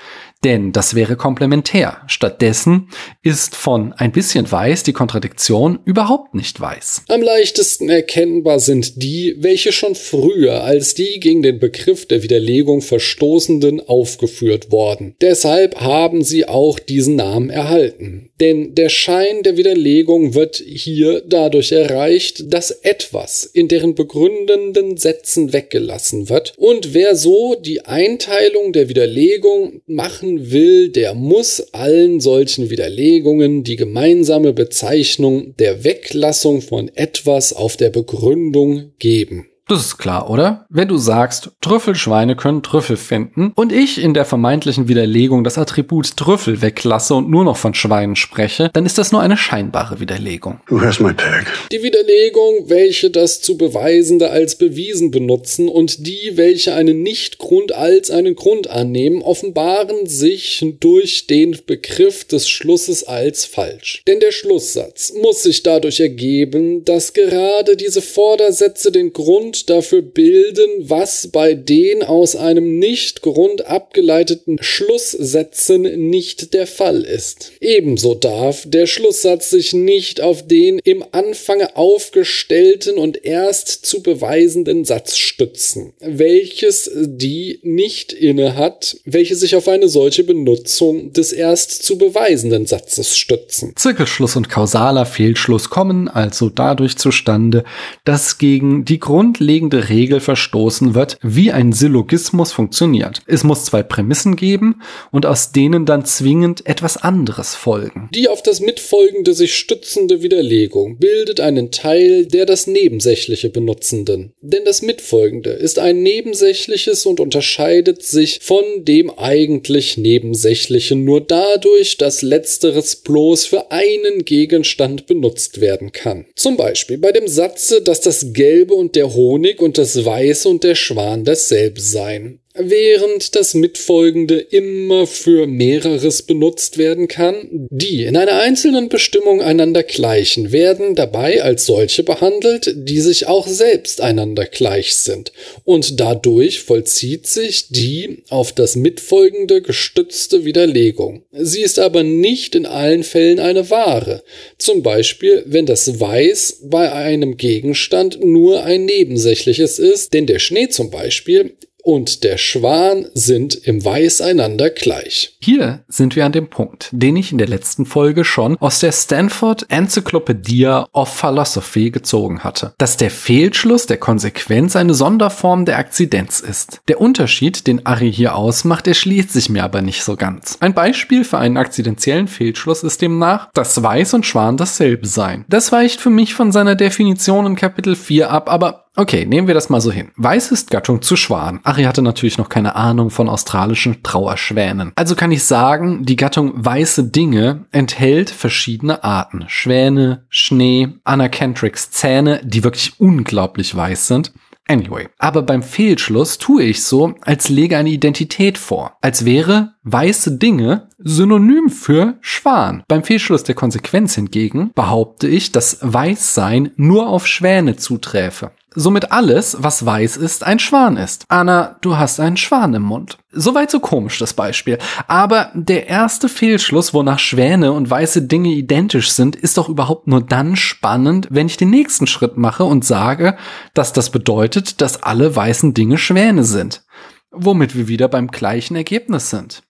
Denn 0.45 0.71
das 0.71 0.95
wäre 0.95 1.17
komplementär. 1.17 1.99
Stattdessen 2.07 2.91
ist 3.23 3.57
von 3.57 3.93
ein 3.93 4.13
bisschen 4.13 4.51
weiß 4.51 4.85
die 4.85 4.93
Kontradiktion 4.93 5.81
überhaupt 5.85 6.35
nicht 6.35 6.61
weiß. 6.61 7.03
Am 7.09 7.23
leichtesten 7.23 7.89
erkennbar 7.89 8.61
sind 8.61 9.03
die, 9.03 9.35
welche 9.39 9.73
schon 9.73 9.97
früher 9.97 10.63
als 10.63 10.95
die 10.95 11.19
gegen 11.19 11.43
den 11.43 11.59
Begriff 11.59 12.07
der 12.07 12.23
Widerlegung 12.23 12.83
verstoßenden 12.83 13.89
aufgeführt 13.89 14.71
worden. 14.71 15.17
Deshalb 15.21 15.81
haben 15.81 16.23
sie 16.23 16.47
auch 16.47 16.79
diesen 16.79 17.17
Namen 17.17 17.51
erhalten. 17.51 18.31
Denn 18.41 18.77
der 18.77 18.91
Schein 18.91 19.43
der 19.43 19.57
Widerlegung 19.57 20.35
wird 20.35 20.57
hier 20.57 21.21
dadurch 21.27 21.73
erreicht, 21.73 22.53
dass 22.53 22.71
etwas 22.71 23.45
in 23.45 23.67
deren 23.67 23.97
begründenden 23.97 24.97
Sätzen 24.97 25.53
weggelassen 25.53 26.29
wird 26.29 26.55
und 26.57 26.95
wer 26.95 27.17
so 27.17 27.57
die 27.57 27.85
Einteilung 27.85 28.73
der 28.73 28.89
Widerlegung 28.89 29.81
machen 29.87 30.28
machen 30.29 30.51
will, 30.51 30.91
der 30.91 31.15
muss 31.15 31.73
allen 31.73 32.21
solchen 32.21 32.71
Widerlegungen 32.71 33.65
die 33.65 33.77
gemeinsame 33.77 34.53
Bezeichnung 34.53 35.55
der 35.59 35.85
Weglassung 35.85 36.61
von 36.61 36.91
etwas 36.95 37.53
auf 37.53 37.77
der 37.77 37.91
Begründung 37.91 38.93
geben. 38.99 39.47
Das 39.69 39.85
ist 39.85 39.99
klar, 39.99 40.31
oder? 40.31 40.65
Wenn 40.71 40.89
du 40.89 40.97
sagst, 40.97 41.51
Trüffelschweine 41.61 42.37
können 42.37 42.63
Trüffel 42.63 42.97
finden 42.97 43.53
und 43.55 43.71
ich 43.71 44.03
in 44.03 44.15
der 44.15 44.25
vermeintlichen 44.25 44.89
Widerlegung 44.89 45.45
das 45.45 45.59
Attribut 45.59 46.17
Trüffel 46.17 46.63
weglasse 46.63 47.15
und 47.15 47.29
nur 47.29 47.45
noch 47.45 47.59
von 47.59 47.75
Schweinen 47.75 48.17
spreche, 48.17 48.71
dann 48.73 48.87
ist 48.87 48.97
das 48.97 49.13
nur 49.13 49.21
eine 49.21 49.37
scheinbare 49.37 50.01
Widerlegung. 50.01 50.61
Who 50.69 50.81
has 50.81 51.01
my 51.01 51.13
peg? 51.13 51.47
Die 51.71 51.83
Widerlegung, 51.83 52.71
welche 52.71 53.11
das 53.11 53.43
zu 53.43 53.59
Beweisende 53.59 54.31
als 54.31 54.57
bewiesen 54.57 55.11
benutzen 55.11 55.69
und 55.69 56.07
die, 56.07 56.33
welche 56.37 56.75
einen 56.75 57.03
Nichtgrund 57.03 57.73
als 57.73 58.11
einen 58.11 58.37
Grund 58.37 58.71
annehmen, 58.71 59.21
offenbaren 59.21 60.07
sich 60.07 60.65
durch 60.81 61.27
den 61.27 61.59
Begriff 61.67 62.25
des 62.25 62.49
Schlusses 62.49 63.05
als 63.05 63.45
falsch. 63.45 64.03
Denn 64.07 64.21
der 64.21 64.33
Schlusssatz 64.33 65.13
muss 65.13 65.43
sich 65.43 65.63
dadurch 65.63 66.01
ergeben, 66.01 66.87
dass 66.87 67.13
gerade 67.13 67.77
diese 67.77 68.01
Vordersätze 68.01 68.91
den 68.91 69.13
Grund 69.13 69.58
dafür 69.67 70.03
bilden, 70.03 70.69
was 70.81 71.29
bei 71.29 71.55
den 71.55 72.03
aus 72.03 72.37
einem 72.37 72.79
Nicht-Grund 72.79 73.67
abgeleiteten 73.67 74.59
Schlusssätzen 74.61 76.09
nicht 76.09 76.55
der 76.55 76.67
Fall 76.67 77.03
ist. 77.03 77.53
Ebenso 77.61 78.15
darf 78.15 78.65
der 78.67 78.87
Schlusssatz 78.87 79.51
sich 79.51 79.73
nicht 79.73 80.21
auf 80.21 80.47
den 80.47 80.79
im 80.85 81.05
Anfange 81.13 81.77
aufgestellten 81.77 82.97
und 82.97 83.25
erst 83.25 83.87
zu 83.87 84.03
beweisenden 84.03 84.85
Satz 84.85 85.17
stützen, 85.17 85.93
welches 86.01 86.91
die 86.95 87.61
nicht 87.63 88.13
inne 88.13 88.57
hat, 88.57 88.97
welche 89.05 89.37
sich 89.37 89.57
auf 89.57 89.69
eine 89.69 89.89
solche 89.89 90.25
Benutzung 90.25 91.13
des 91.13 91.33
erst 91.33 91.83
zu 91.83 91.99
beweisenden 91.99 92.67
Satzes 92.67 93.17
stützen. 93.17 93.73
Zirkelschluss 93.77 94.37
und 94.37 94.49
kausaler 94.49 95.07
Fehlschluss 95.07 95.71
kommen 95.71 96.09
also 96.09 96.49
dadurch 96.49 96.97
zustande, 96.97 97.65
dass 98.05 98.39
gegen 98.39 98.85
die 98.85 98.99
grundlegende 98.99 99.48
grundlegende 99.49 99.89
Regel 99.89 100.21
verstoßen 100.21 100.95
wird, 100.95 101.17
wie 101.23 101.53
ein 101.53 101.73
Syllogismus 101.73 102.53
funktioniert. 102.53 103.23
Es 103.27 103.45
muss 103.45 103.65
zwei 103.65 103.83
Prämissen 103.83 104.37
geben 104.37 104.83
und 105.11 105.25
aus 105.25 105.53
denen 105.53 105.87
dann 105.87 106.05
zwingend 106.05 106.67
etwas 106.67 106.99
anderes 106.99 107.55
folgen. 107.55 108.11
Die 108.15 108.29
auf 108.29 108.43
das 108.43 108.61
Mitfolgende 108.61 109.33
sich 109.33 109.57
stützende 109.57 110.23
Widerlegung 110.23 110.99
bildet 110.99 111.41
einen 111.41 111.71
Teil 111.71 112.27
der 112.27 112.45
das 112.45 112.67
Nebensächliche 112.67 113.49
benutzenden. 113.49 114.35
Denn 114.43 114.67
das 114.67 114.83
Mitfolgende 114.83 115.51
ist 115.51 115.79
ein 115.79 116.03
Nebensächliches 116.03 117.07
und 117.07 117.19
unterscheidet 117.19 118.03
sich 118.03 118.41
von 118.43 118.63
dem 118.77 119.11
eigentlich 119.19 119.97
Nebensächlichen 119.97 121.05
nur 121.05 121.23
dadurch, 121.23 121.97
dass 121.97 122.21
letzteres 122.21 122.97
bloß 122.97 123.47
für 123.47 123.71
einen 123.71 124.27
Gegenstand 124.27 125.07
benutzt 125.07 125.63
werden 125.63 125.93
kann. 125.93 126.27
Zum 126.35 126.59
Beispiel 126.59 126.99
bei 126.99 127.13
dem 127.13 127.29
Satze, 127.29 127.81
dass 127.81 128.03
das 128.03 128.35
Gelbe 128.35 128.75
und 128.75 128.95
der 128.95 129.15
Honig 129.15 129.38
Honig 129.39 129.61
und 129.63 129.79
das 129.79 130.05
Weiße 130.05 130.49
und 130.49 130.65
der 130.65 130.75
Schwan 130.75 131.23
dasselbe 131.23 131.81
sein. 131.81 132.41
Während 132.59 133.35
das 133.35 133.55
mitfolgende 133.55 134.39
immer 134.39 135.07
für 135.07 135.47
mehreres 135.47 136.23
benutzt 136.23 136.79
werden 136.79 137.09
kann. 137.09 137.69
Die 137.71 138.05
in 138.05 138.17
einer 138.17 138.41
einzelnen 138.41 138.89
Bestimmung 138.89 139.41
einander 139.41 139.83
gleichen 139.83 140.53
werden 140.53 140.95
dabei 140.95 141.43
als 141.43 141.67
solche 141.67 142.03
behandelt, 142.03 142.73
die 142.75 143.01
sich 143.01 143.27
auch 143.27 143.47
selbst 143.47 144.01
einander 144.01 144.47
gleich 144.47 144.97
sind. 144.97 145.33
Und 145.65 146.01
dadurch 146.01 146.61
vollzieht 146.61 147.27
sich 147.27 147.69
die 147.69 148.23
auf 148.29 148.53
das 148.53 148.77
mitfolgende 148.77 149.63
gestützte 149.63 150.45
Widerlegung. 150.45 151.23
Sie 151.33 151.63
ist 151.63 151.79
aber 151.79 152.03
nicht 152.03 152.55
in 152.55 152.67
allen 152.67 153.05
Fällen 153.05 153.39
eine 153.39 153.71
wahre. 153.71 154.23
Zum 154.59 154.83
Beispiel, 154.83 155.45
wenn 155.47 155.67
das 155.67 156.01
Weiß 156.01 156.61
bei 156.65 156.93
einem 156.93 157.37
Gegenstand 157.37 158.25
nur 158.25 158.65
ein 158.65 158.85
nebensächliches 158.85 159.79
ist, 159.79 160.13
denn 160.13 160.27
der 160.27 160.39
Schnee 160.39 160.69
zum 160.69 160.91
Beispiel 160.91 161.57
und 161.89 162.23
der 162.23 162.37
Schwan 162.37 163.07
sind 163.15 163.55
im 163.55 163.83
Weiß 163.83 164.21
einander 164.21 164.69
gleich. 164.69 165.38
Hier 165.41 165.85
sind 165.87 166.17
wir 166.17 166.27
an 166.27 166.33
dem 166.33 166.51
Punkt, 166.51 166.89
den 166.91 167.15
ich 167.15 167.31
in 167.31 167.39
der 167.39 167.47
letzten 167.47 167.87
Folge 167.87 168.25
schon 168.25 168.57
aus 168.57 168.81
der 168.81 168.91
Stanford 168.91 169.67
Encyclopedia 169.69 170.89
of 170.93 171.09
Philosophy 171.15 171.93
gezogen 171.93 172.41
hatte, 172.41 172.75
dass 172.77 172.97
der 172.97 173.13
Fehlschluss 173.13 173.87
der 173.87 173.99
Konsequenz 173.99 174.75
eine 174.75 174.95
Sonderform 174.95 175.65
der 175.65 175.79
Akzidenz 175.79 176.41
ist. 176.41 176.81
Der 176.89 177.01
Unterschied, 177.01 177.69
den 177.69 177.87
Ari 177.87 178.13
hier 178.13 178.35
ausmacht, 178.35 178.89
erschließt 178.89 179.33
sich 179.33 179.49
mir 179.49 179.63
aber 179.63 179.81
nicht 179.81 180.03
so 180.03 180.17
ganz. 180.17 180.59
Ein 180.59 180.75
Beispiel 180.75 181.23
für 181.23 181.39
einen 181.39 181.57
akzidentiellen 181.57 182.27
Fehlschluss 182.27 182.83
ist 182.83 183.01
demnach, 183.01 183.49
dass 183.55 183.81
Weiß 183.81 184.15
und 184.15 184.27
Schwan 184.27 184.57
dasselbe 184.57 185.07
seien. 185.07 185.45
Das 185.49 185.71
weicht 185.71 186.01
für 186.01 186.11
mich 186.11 186.35
von 186.35 186.51
seiner 186.51 186.75
Definition 186.75 187.47
in 187.47 187.55
Kapitel 187.55 187.95
4 187.95 188.29
ab, 188.31 188.51
aber 188.51 188.89
Okay, 188.99 189.27
nehmen 189.27 189.47
wir 189.47 189.55
das 189.55 189.69
mal 189.69 189.81
so 189.81 189.93
hin. 189.93 190.11
Weiß 190.17 190.51
ist 190.51 190.73
Gattung 190.73 191.03
zu 191.03 191.15
Schwan. 191.15 191.61
Ari 191.63 191.85
hatte 191.85 192.03
natürlich 192.03 192.37
noch 192.37 192.49
keine 192.49 192.75
Ahnung 192.75 193.11
von 193.11 193.29
australischen 193.29 194.03
Trauerschwänen. 194.03 194.91
Also 194.97 195.15
kann 195.15 195.28
ich 195.33 195.45
sagen, 195.45 196.05
die 196.05 196.17
Gattung 196.17 196.53
weiße 196.55 197.05
Dinge 197.05 197.67
enthält 197.73 198.31
verschiedene 198.31 199.05
Arten. 199.05 199.45
Schwäne, 199.49 200.27
Schnee, 200.29 200.89
Anacantrix 201.05 201.91
Zähne, 201.91 202.41
die 202.45 202.65
wirklich 202.65 203.01
unglaublich 203.01 203.75
weiß 203.75 204.09
sind. 204.09 204.33
Anyway, 204.71 205.09
aber 205.19 205.43
beim 205.43 205.63
Fehlschluss 205.63 206.37
tue 206.37 206.63
ich 206.65 206.85
so, 206.85 207.15
als 207.23 207.49
lege 207.49 207.79
eine 207.79 207.89
Identität 207.89 208.59
vor, 208.59 208.99
als 209.01 209.25
wäre 209.25 209.73
weiße 209.85 210.37
Dinge 210.37 210.89
synonym 210.99 211.71
für 211.71 212.19
Schwan. 212.21 212.83
Beim 212.87 213.03
Fehlschluss 213.03 213.45
der 213.45 213.55
Konsequenz 213.55 214.15
hingegen 214.15 214.71
behaupte 214.75 215.27
ich, 215.27 215.53
dass 215.53 215.79
Weißsein 215.81 216.73
nur 216.77 217.09
auf 217.09 217.27
Schwäne 217.27 217.77
zuträfe 217.77 218.51
somit 218.79 219.13
alles, 219.13 219.57
was 219.61 219.85
weiß 219.85 220.17
ist, 220.17 220.45
ein 220.45 220.59
Schwan 220.59 220.97
ist. 220.97 221.25
Anna, 221.29 221.77
du 221.81 221.97
hast 221.97 222.21
einen 222.21 222.37
Schwan 222.37 222.75
im 222.75 222.83
Mund. 222.83 223.19
Soweit 223.33 223.71
so 223.71 223.81
komisch 223.81 224.19
das 224.19 224.33
Beispiel. 224.33 224.79
Aber 225.07 225.51
der 225.55 225.89
erste 225.89 226.29
Fehlschluss, 226.29 226.95
wonach 226.95 227.19
Schwäne 227.19 227.73
und 227.73 227.91
weiße 227.91 228.23
Dinge 228.23 228.51
identisch 228.51 229.13
sind, 229.13 229.37
ist 229.37 229.59
doch 229.59 229.69
überhaupt 229.69 230.07
nur 230.07 230.23
dann 230.23 230.57
spannend, 230.57 231.29
wenn 231.31 231.47
ich 231.47 231.57
den 231.57 231.71
nächsten 231.71 232.07
Schritt 232.07 232.37
mache 232.37 232.65
und 232.65 232.85
sage, 232.85 233.37
dass 233.75 233.93
das 233.93 234.11
bedeutet, 234.11 234.81
dass 234.81 235.03
alle 235.03 235.35
weißen 235.35 235.75
Dinge 235.75 235.99
Schwäne 235.99 236.45
sind. 236.45 236.85
Womit 237.31 237.77
wir 237.77 237.89
wieder 237.89 238.09
beim 238.09 238.29
gleichen 238.29 238.77
Ergebnis 238.77 239.31
sind. 239.31 239.63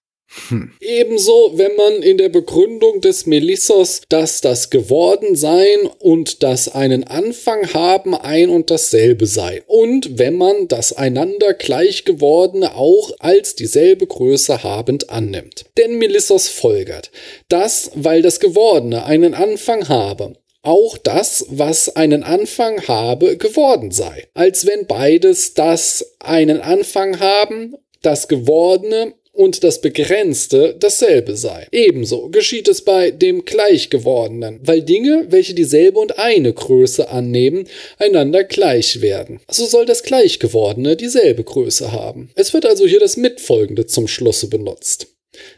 Hm. 0.48 0.72
Ebenso, 0.80 1.52
wenn 1.54 1.74
man 1.76 2.02
in 2.02 2.18
der 2.18 2.28
Begründung 2.28 3.00
des 3.00 3.24
Melissos, 3.26 4.02
dass 4.08 4.40
das 4.40 4.68
Gewordensein 4.68 5.88
und 5.98 6.42
das 6.42 6.68
einen 6.68 7.04
Anfang 7.04 7.72
haben 7.72 8.14
ein 8.14 8.50
und 8.50 8.70
dasselbe 8.70 9.26
sei. 9.26 9.62
Und 9.66 10.18
wenn 10.18 10.36
man 10.36 10.68
das 10.68 10.92
einander 10.92 11.54
gleich 11.54 12.04
gewordene 12.04 12.76
auch 12.76 13.12
als 13.20 13.54
dieselbe 13.54 14.06
Größe 14.06 14.62
habend 14.62 15.08
annimmt. 15.08 15.64
Denn 15.78 15.98
Melissos 15.98 16.48
folgert, 16.48 17.10
dass, 17.48 17.90
weil 17.94 18.20
das 18.20 18.38
Gewordene 18.38 19.06
einen 19.06 19.32
Anfang 19.34 19.88
habe, 19.88 20.34
auch 20.62 20.98
das, 20.98 21.46
was 21.48 21.96
einen 21.96 22.22
Anfang 22.22 22.86
habe, 22.86 23.38
geworden 23.38 23.90
sei. 23.90 24.28
Als 24.34 24.66
wenn 24.66 24.86
beides 24.86 25.54
das 25.54 26.16
einen 26.18 26.60
Anfang 26.60 27.20
haben 27.20 27.76
das 28.02 28.28
Gewordene 28.28 29.14
und 29.38 29.62
das 29.62 29.80
Begrenzte 29.80 30.74
dasselbe 30.78 31.36
sei. 31.36 31.68
Ebenso 31.70 32.28
geschieht 32.28 32.66
es 32.66 32.82
bei 32.82 33.12
dem 33.12 33.44
Gleichgewordenen, 33.44 34.58
weil 34.64 34.82
Dinge, 34.82 35.26
welche 35.30 35.54
dieselbe 35.54 36.00
und 36.00 36.18
eine 36.18 36.52
Größe 36.52 37.08
annehmen, 37.08 37.68
einander 37.98 38.42
gleich 38.42 39.00
werden. 39.00 39.40
So 39.48 39.64
soll 39.64 39.86
das 39.86 40.02
Gleichgewordene 40.02 40.96
dieselbe 40.96 41.44
Größe 41.44 41.92
haben. 41.92 42.30
Es 42.34 42.52
wird 42.52 42.66
also 42.66 42.84
hier 42.84 42.98
das 42.98 43.16
Mitfolgende 43.16 43.86
zum 43.86 44.08
Schlusse 44.08 44.48
benutzt. 44.48 45.06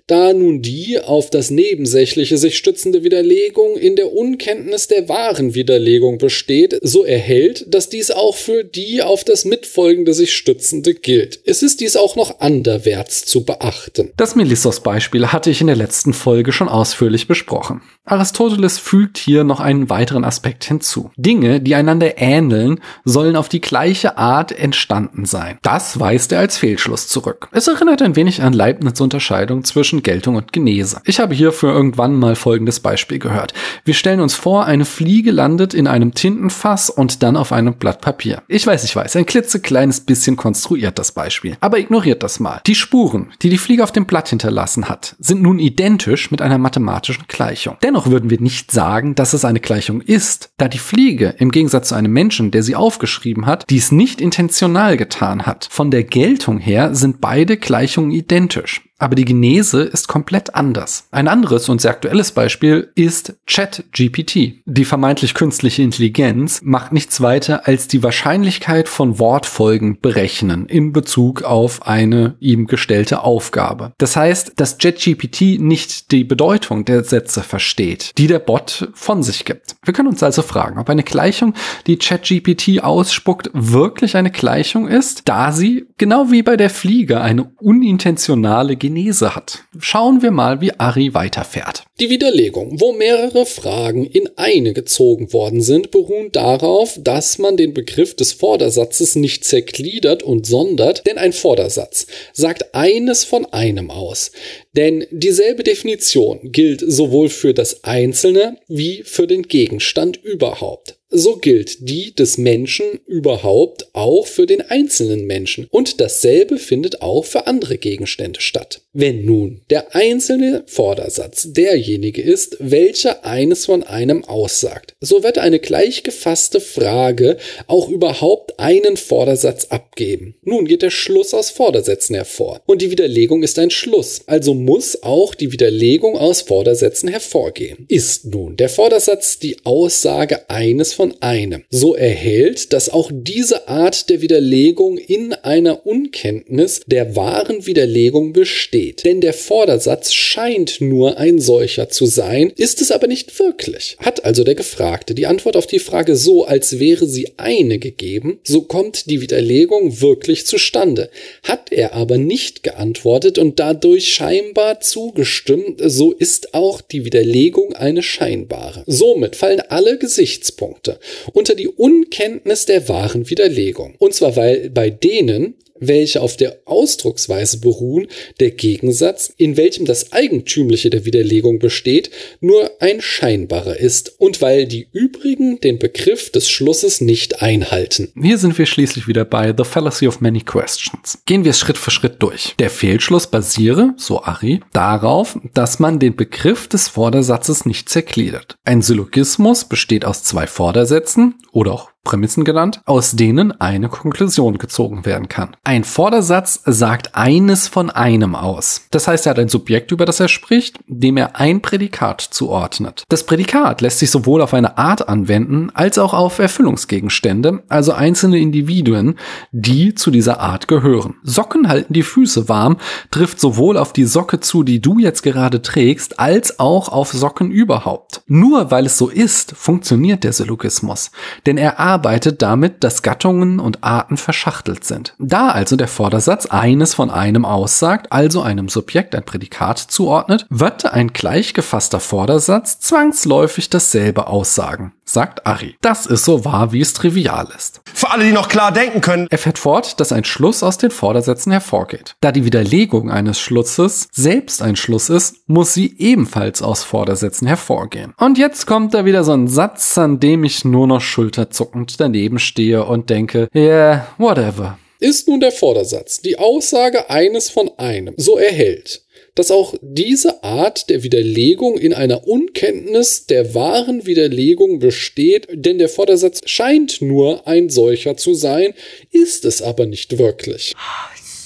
Da 0.07 0.33
nun 0.33 0.61
die 0.61 0.99
auf 0.99 1.31
das 1.31 1.51
Nebensächliche 1.51 2.37
sich 2.37 2.59
stützende 2.59 3.05
Widerlegung 3.05 3.77
in 3.77 3.95
der 3.95 4.13
Unkenntnis 4.13 4.89
der 4.89 5.09
wahren 5.09 5.55
Widerlegung 5.55 6.19
besteht, 6.19 6.79
so 6.83 7.05
erhält, 7.05 7.73
dass 7.73 7.89
dies 7.89 8.11
auch 8.11 8.35
für 8.35 8.65
die 8.65 9.03
auf 9.03 9.23
das 9.23 9.45
Mitfolgende 9.45 10.13
sich 10.13 10.35
stützende 10.35 10.95
gilt. 10.95 11.41
Es 11.45 11.63
ist 11.63 11.81
dies 11.81 11.97
auch 11.97 12.17
noch 12.17 12.41
anderwärts 12.41 13.25
zu 13.25 13.45
beachten. 13.45 14.11
Das 14.17 14.35
Melissos-Beispiel 14.35 15.29
hatte 15.29 15.51
ich 15.51 15.61
in 15.61 15.69
der 15.69 15.77
letzten 15.77 16.13
Folge 16.13 16.51
schon 16.53 16.69
ausführlich 16.69 17.29
besprochen. 17.29 17.83
Aristoteles 18.05 18.79
fügt 18.79 19.19
hier 19.19 19.45
noch 19.45 19.61
einen 19.61 19.89
weiteren 19.91 20.25
Aspekt 20.25 20.65
hinzu. 20.65 21.13
Dinge, 21.17 21.61
die 21.61 21.77
einander 21.77 22.19
ähneln, 22.19 22.81
sollen 23.05 23.37
auf 23.37 23.49
die 23.49 23.61
gleiche 23.61 24.19
Art 24.19 24.51
entstanden 24.51 25.27
sein. 25.27 25.59
Das 25.63 26.01
weist 26.01 26.33
er 26.33 26.41
als 26.41 26.57
Fehlschluss 26.59 27.07
zurück. 27.07 27.49
Es 27.53 27.69
erinnert 27.69 28.03
ein 28.03 28.17
wenig 28.17 28.43
an 28.43 28.53
Leibniz 28.53 29.01
Unterscheidung 29.01 29.63
zwischen 29.71 30.03
Geltung 30.03 30.37
und 30.37 30.53
Genese. 30.53 31.00
Ich 31.05 31.21
habe 31.21 31.35
hierfür 31.35 31.73
irgendwann 31.73 32.17
mal 32.17 32.35
folgendes 32.35 32.81
Beispiel 32.81 33.19
gehört. 33.19 33.55
Wir 33.85 33.95
stellen 33.95 34.21
uns 34.21 34.35
vor, 34.35 34.67
eine 34.67 34.85
Fliege 34.85 35.31
landet 35.31 35.75
in 35.75 35.87
einem 35.87 36.12
Tintenfass 36.12 36.91
und 36.91 37.23
dann 37.23 37.37
auf 37.37 37.53
einem 37.53 37.75
Blatt 37.75 38.00
Papier. 38.00 38.43
Ich 38.49 38.67
weiß, 38.67 38.85
ich 38.85 38.95
weiß, 38.95 39.17
ein 39.17 39.27
klitzekleines 39.27 40.00
bisschen 40.00 40.37
konstruiert 40.37 40.99
das 40.99 41.12
Beispiel. 41.12 41.57
Aber 41.61 41.79
ignoriert 41.79 42.23
das 42.23 42.41
mal. 42.41 42.61
Die 42.67 42.75
Spuren, 42.75 43.29
die 43.43 43.49
die 43.49 43.59
Fliege 43.59 43.85
auf 43.85 43.93
dem 43.93 44.07
Blatt 44.07 44.29
hinterlassen 44.29 44.89
hat, 44.89 45.15
sind 45.19 45.43
nun 45.43 45.59
identisch 45.59 46.31
mit 46.31 46.43
einer 46.43 46.59
mathematischen 46.59 47.25
Gleichung. 47.29 47.77
Dennoch 47.83 48.09
würden 48.09 48.31
wir 48.31 48.41
nicht 48.41 48.73
sagen, 48.73 49.15
dass 49.15 49.33
es 49.33 49.45
eine 49.45 49.61
Gleichung 49.61 50.00
ist, 50.00 50.50
da 50.57 50.69
die 50.69 50.79
Fliege 50.79 51.35
im 51.39 51.53
Gegensatz 51.53 51.89
zu 51.89 51.95
einem 51.95 52.12
Menschen, 52.12 52.50
der 52.50 52.62
sie 52.62 52.75
aufgeschrieben 52.75 53.47
hat, 53.47 53.65
dies 53.71 53.93
nicht 53.93 54.21
intentional 54.21 54.97
getan 54.97 55.47
hat. 55.47 55.69
Von 55.71 55.91
der 55.91 56.05
Geltung 56.05 56.59
her 56.59 56.95
sind 56.95 57.21
beide 57.21 57.57
Gleichungen 57.57 58.11
identisch. 58.11 58.83
Aber 59.00 59.14
die 59.14 59.25
Genese 59.25 59.83
ist 59.83 60.09
komplett 60.09 60.54
anders. 60.54 61.09
Ein 61.11 61.26
anderes 61.26 61.69
und 61.71 61.80
sehr 61.80 61.90
aktuelles 61.90 62.33
Beispiel 62.33 62.92
ist 62.95 63.35
ChatGPT. 63.47 64.61
Die 64.66 64.85
vermeintlich 64.85 65.33
künstliche 65.33 65.83
Intelligenz 65.83 66.61
macht 66.62 66.92
nichts 66.92 67.23
weiter 67.23 67.66
als 67.66 67.88
die 67.88 68.02
Wahrscheinlichkeit 68.02 68.88
von 68.88 69.19
Wortfolgen 69.19 69.99
berechnen 70.00 70.66
in 70.66 70.92
Bezug 70.92 71.42
auf 71.42 71.87
eine 71.87 72.37
ihm 72.40 72.66
gestellte 72.66 73.23
Aufgabe. 73.23 73.92
Das 73.97 74.16
heißt, 74.16 74.52
dass 74.57 74.76
ChatGPT 74.76 75.59
nicht 75.59 76.12
die 76.12 76.25
Bedeutung 76.25 76.85
der 76.85 77.02
Sätze 77.02 77.42
versteht, 77.42 78.12
die 78.19 78.26
der 78.26 78.38
Bot 78.38 78.90
von 78.92 79.23
sich 79.23 79.47
gibt. 79.47 79.76
Wir 79.83 79.95
können 79.95 80.09
uns 80.09 80.23
also 80.23 80.42
fragen, 80.42 80.78
ob 80.78 80.90
eine 80.90 81.04
Gleichung, 81.04 81.54
die 81.87 81.97
ChatGPT 81.97 82.83
ausspuckt, 82.83 83.50
wirklich 83.54 84.14
eine 84.16 84.30
Gleichung 84.30 84.88
ist, 84.88 85.23
da 85.25 85.52
sie, 85.52 85.87
genau 85.97 86.30
wie 86.30 86.42
bei 86.42 86.59
der 86.59 86.69
Fliege, 86.69 87.23
eine 87.23 87.45
unintentionale 87.61 88.76
Genese 88.91 89.37
hat. 89.37 89.61
Schauen 89.79 90.21
wir 90.21 90.33
mal, 90.33 90.61
wie 90.61 90.73
Ari 90.73 91.15
weiterfährt. 91.15 91.85
Die 92.01 92.11
Widerlegung, 92.11 92.81
wo 92.81 92.93
mehrere 92.93 93.47
Fragen 93.47 94.05
in 94.05 94.29
eine 94.37 94.73
gezogen 94.73 95.33
worden 95.33 95.61
sind, 95.61 95.93
beruhen 95.93 96.33
darauf, 96.33 96.99
dass 97.01 97.39
man 97.39 97.57
den 97.57 97.73
Begriff 97.73 98.17
des 98.17 98.33
Vordersatzes 98.33 99.15
nicht 99.15 99.45
zergliedert 99.45 100.25
und 100.25 100.45
sondert, 100.45 101.07
denn 101.07 101.19
ein 101.19 101.33
Vordersatz 101.33 102.09
sagt 102.33 102.75
eines 102.75 103.23
von 103.23 103.47
einem 103.53 103.93
aus. 103.93 104.33
Denn 104.77 105.07
dieselbe 105.11 105.65
Definition 105.65 106.39
gilt 106.53 106.83
sowohl 106.87 107.29
für 107.29 107.55
das 107.55 107.83
Einzelne 107.85 108.57
wie 108.69 109.03
für 109.05 109.27
den 109.27 109.43
Gegenstand 109.43 110.23
überhaupt 110.23 111.00
so 111.11 111.37
gilt 111.37 111.89
die 111.89 112.15
des 112.15 112.39
Menschen 112.39 113.00
überhaupt 113.07 113.89
auch 113.95 114.27
für 114.27 114.47
den 114.47 114.61
einzelnen 114.62 115.27
Menschen 115.27 115.67
und 115.71 116.00
dasselbe 116.00 116.59
findet 116.59 117.03
auch 117.03 117.25
für 117.25 117.47
andere 117.47 117.79
Gegenstände 117.79 118.41
statt. 118.41 118.83
Wenn 118.93 119.25
nun 119.25 119.62
der 119.71 119.95
einzelne 119.95 120.62
Vordersatz 120.67 121.53
derjenige 121.53 122.23
ist, 122.23 122.57
welcher 122.61 123.25
eines 123.25 123.67
von 123.67 123.83
einem 123.83 124.25
aussagt, 124.25 124.95
so 125.00 125.23
wird 125.23 125.39
eine 125.39 125.59
gleich 125.59 126.03
gefasste 126.03 126.61
Frage 126.61 127.37
auch 127.67 127.89
überhaupt 127.89 128.59
einen 128.59 128.97
Vordersatz 128.97 129.67
abgeben. 129.67 130.37
Nun 130.43 130.65
geht 130.65 130.83
der 130.83 130.91
Schluss 130.91 131.35
aus 131.35 131.50
Vordersätzen 131.50 132.15
hervor 132.15 132.62
und 132.67 132.83
die 132.83 132.91
Widerlegung 132.91 133.43
ist 133.43 133.59
ein 133.59 133.71
Schluss, 133.71 134.23
also 134.27 134.55
muss 134.64 135.02
auch 135.02 135.35
die 135.35 135.52
Widerlegung 135.52 136.17
aus 136.17 136.43
Vordersätzen 136.43 137.09
hervorgehen. 137.09 137.87
Ist 137.88 138.26
nun 138.26 138.57
der 138.57 138.69
Vordersatz 138.69 139.38
die 139.38 139.57
Aussage 139.64 140.49
eines 140.49 140.93
von 140.93 141.14
einem, 141.21 141.64
so 141.71 141.95
erhält, 141.95 142.73
dass 142.73 142.88
auch 142.88 143.11
diese 143.12 143.69
Art 143.69 144.11
der 144.11 144.21
Widerlegung 144.21 144.99
in 144.99 145.33
einer 145.33 145.87
Unkenntnis 145.87 146.83
der 146.87 147.17
wahren 147.17 147.67
Widerlegung 147.67 148.33
besteht. 148.33 149.05
Denn 149.05 149.21
der 149.21 149.33
Vordersatz 149.33 150.12
scheint 150.12 150.81
nur 150.81 151.19
ein 151.19 151.38
solcher 151.40 151.88
zu 151.88 152.07
sein, 152.07 152.52
ist 152.57 152.81
es 152.81 152.90
aber 152.90 153.07
nicht 153.07 153.38
wirklich. 153.38 153.97
Hat 153.99 154.25
also 154.25 154.45
der 154.45 154.55
Gefragte 154.55 155.14
die 155.14 155.26
Antwort 155.26 155.57
auf 155.57 155.67
die 155.67 155.79
Frage 155.79 156.17
so, 156.17 156.45
als 156.45 156.79
wäre 156.79 157.07
sie 157.07 157.33
eine 157.37 157.79
gegeben, 157.79 158.40
so 158.45 158.62
kommt 158.62 159.11
die 159.11 159.21
Widerlegung 159.21 160.00
wirklich 160.00 160.47
zustande. 160.47 161.11
Hat 161.43 161.73
er 161.73 161.95
aber 161.95 162.19
nicht 162.19 162.62
geantwortet 162.62 163.38
und 163.38 163.59
dadurch 163.59 164.12
scheinbar 164.12 164.50
zugestimmt, 164.80 165.80
so 165.85 166.12
ist 166.12 166.54
auch 166.54 166.80
die 166.80 167.04
Widerlegung 167.04 167.75
eine 167.75 168.02
scheinbare. 168.02 168.85
Somit 168.87 169.37
fallen 169.37 169.61
alle 169.61 169.99
Gesichtspunkte 169.99 170.99
unter 171.33 171.54
die 171.54 171.69
Unkenntnis 171.69 172.66
der 172.66 172.88
wahren 172.88 173.28
Widerlegung. 173.30 173.95
Und 173.99 174.14
zwar 174.14 174.37
weil 174.37 174.71
bei 174.71 174.90
denen, 174.90 175.54
welche 175.81 176.21
auf 176.21 176.37
der 176.37 176.61
Ausdrucksweise 176.67 177.59
beruhen, 177.59 178.07
der 178.39 178.53
Gegensatz, 178.53 179.33
in 179.37 179.57
welchem 179.57 179.87
das 179.87 180.13
Eigentümliche 180.13 180.91
der 180.91 181.05
Widerlegung 181.05 181.59
besteht, 181.59 182.11
nur 182.41 182.71
ein 182.81 183.01
scheinbarer 183.01 183.79
ist 183.79 184.21
und 184.21 184.41
weil 184.41 184.67
die 184.67 184.89
übrigen 184.93 185.61
den 185.61 185.79
Begriff 185.79 186.31
des 186.31 186.49
Schlusses 186.49 187.01
nicht 187.01 187.43
einhalten. 187.43 188.13
Hier 188.21 188.39
sind 188.39 188.57
wir 188.59 188.67
schließlich 188.67 189.09
wieder 189.09 189.25
bei 189.25 189.55
The 189.57 189.65
Fallacy 189.65 190.07
of 190.07 190.21
Many 190.21 190.41
Questions. 190.41 191.19
Gehen 191.27 191.45
wir 191.45 191.51
es 191.51 191.59
Schritt 191.59 191.79
für 191.79 191.91
Schritt 191.91 192.23
durch. 192.23 192.55
Der 192.59 192.71
Fehlschluss 192.71 193.27
basiere, 193.27 193.95
so 193.97 194.23
Ari, 194.23 194.61
darauf, 194.73 195.39
dass 195.55 195.79
man 195.79 195.99
den 195.99 196.17
Begriff 196.17 196.69
des 196.69 196.89
Vordersatzes 196.89 197.65
nicht 197.67 197.89
zergliedert. 197.89 198.57
Ein 198.65 198.83
Syllogismus 198.83 199.65
besteht 199.65 200.05
aus 200.05 200.23
zwei 200.23 200.47
Vordersätzen 200.47 201.35
oder 201.53 201.73
auch 201.73 201.91
Prämissen 202.04 202.45
genannt, 202.45 202.80
aus 202.87 203.12
denen 203.12 203.61
eine 203.61 203.88
Konklusion 203.88 204.59
gezogen 204.59 205.04
werden 205.04 205.28
kann. 205.28 205.54
Ein 205.64 205.85
Vordersatz 205.85 206.62
sagt 206.64 207.14
eines 207.14 207.69
von 207.69 207.90
einem 207.90 208.35
aus. 208.35 208.87
Das 208.90 209.07
heißt, 209.07 209.26
er 209.26 209.30
hat 209.30 209.38
ein 209.38 209.49
Subjekt, 209.49 209.92
über 209.92 210.07
das 210.07 210.19
er 210.19 210.28
spricht, 210.28 210.78
dem 210.87 211.19
er 211.19 211.37
ein 211.37 211.61
Prädikat 211.61 212.21
zuordnet. 212.21 213.04
Das 213.09 213.25
Prädikat 213.25 213.80
lässt 213.83 213.99
sich 213.99 214.11
sowohl 214.11 214.40
auf 214.40 214.54
eine 214.54 214.78
Art 214.78 215.09
anwenden, 215.09 215.71
als 215.75 215.99
auch 215.99 216.14
auf 216.14 216.38
Erfüllungsgegenstände, 216.38 217.62
also 217.69 217.92
einzelne 217.92 218.38
Individuen, 218.38 219.16
die 219.52 219.95
zu 219.95 220.11
dieser 220.11 220.40
Art 220.40 220.69
gehören. 220.69 221.16
Socken 221.23 221.69
halten 221.69 221.92
die 221.92 222.02
Füße 222.02 222.49
warm, 222.49 222.78
trifft 223.11 223.40
sowohl 223.40 223.76
auf 223.76 223.92
die 223.92 224.04
Socke 224.04 224.40
zu, 224.40 224.62
die 224.62 224.80
du 224.80 224.99
jetzt 224.99 225.23
gerade 225.23 225.61
trägst, 225.61 226.19
als 226.19 226.59
auch 226.59 226.88
auf 226.88 227.12
Socken 227.12 227.50
überhaupt. 227.50 228.23
Nur 228.26 228.71
weil 228.71 228.87
es 228.87 228.97
so 228.97 229.09
ist, 229.09 229.52
funktioniert 229.52 230.25
der 230.25 230.33
Syllogismus. 230.33 231.11
Denn 231.47 231.59
er 231.59 231.78
arbeitet 231.91 232.41
damit, 232.41 232.85
dass 232.85 233.03
Gattungen 233.03 233.59
und 233.59 233.83
Arten 233.83 234.17
verschachtelt 234.17 234.85
sind. 234.85 235.15
Da 235.19 235.49
also 235.49 235.75
der 235.75 235.89
Vordersatz 235.89 236.47
eines 236.47 236.95
von 236.95 237.11
einem 237.11 237.45
aussagt, 237.45 238.13
also 238.13 238.43
einem 238.43 238.69
Subjekt 238.69 239.15
ein 239.17 239.25
Prädikat 239.25 239.79
zuordnet, 239.79 240.47
wird 240.51 240.85
ein 240.87 241.13
gleich 241.13 241.53
gefasster 241.53 241.99
Vordersatz 241.99 242.79
zwangsläufig 242.79 243.71
dasselbe 243.71 244.29
aussagen, 244.29 244.93
sagt 245.12 245.47
Ari. 245.47 245.76
Das 245.81 246.07
ist 246.07 246.25
so 246.25 246.45
wahr, 246.45 246.73
wie 246.73 246.81
es 246.81 246.93
trivial 246.93 247.49
ist. 247.57 247.81
Für 247.93 248.11
alle, 248.11 248.25
die 248.25 248.33
noch 248.33 248.49
klar 248.49 248.73
denken 248.73 249.00
können. 249.00 249.26
Er 249.31 249.38
fährt 249.38 249.59
fort, 249.59 250.00
dass 250.00 250.12
ein 250.12 250.25
Schluss 250.25 250.62
aus 250.62 250.79
den 250.79 250.90
Vordersätzen 250.90 251.52
hervorgeht. 251.52 252.17
Da 252.21 252.33
die 252.33 252.45
Widerlegung 252.45 253.11
eines 253.11 253.40
Schlusses 253.40 254.09
selbst 254.12 254.62
ein 254.62 254.76
Schluss 254.76 255.11
ist, 255.11 255.37
muss 255.47 255.75
sie 255.75 255.95
ebenfalls 255.99 256.62
aus 256.62 256.85
Vordersätzen 256.85 257.47
hervorgehen. 257.47 258.14
Und 258.19 258.38
jetzt 258.38 258.67
kommt 258.67 258.95
da 258.95 259.05
wieder 259.05 259.25
so 259.25 259.33
ein 259.33 259.49
Satz, 259.49 259.99
an 259.99 260.21
dem 260.21 260.45
ich 260.45 260.64
nur 260.64 260.87
noch 260.87 261.00
schulterzucken 261.00 261.83
und 261.83 262.00
daneben 262.00 262.38
stehe 262.38 262.85
und 262.85 263.11
denke, 263.11 263.49
yeah, 263.55 264.07
whatever. 264.19 264.79
Ist 265.00 265.29
nun 265.29 265.40
der 265.40 265.52
Vordersatz 265.52 266.21
die 266.21 266.38
Aussage 266.38 267.09
eines 267.09 267.49
von 267.49 267.71
einem, 267.79 268.12
so 268.19 268.37
erhält, 268.37 269.02
dass 269.35 269.51
auch 269.51 269.75
diese 269.81 270.43
Art 270.43 270.91
der 270.91 271.03
Widerlegung 271.03 271.79
in 271.79 271.95
einer 271.95 272.27
Unkenntnis 272.27 273.27
der 273.27 273.55
wahren 273.55 274.07
Widerlegung 274.07 274.79
besteht, 274.79 275.49
denn 275.53 275.79
der 275.79 275.89
Vordersatz 275.89 276.41
scheint 276.47 277.01
nur 277.01 277.47
ein 277.47 277.69
solcher 277.69 278.17
zu 278.17 278.35
sein, 278.35 278.75
ist 279.11 279.45
es 279.45 279.63
aber 279.63 279.87
nicht 279.87 280.19
wirklich. 280.19 280.75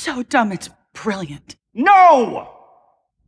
So 0.04 0.22
dumb, 0.28 0.52
it's 0.52 0.70
brilliant. 0.92 1.56
No! 1.72 2.53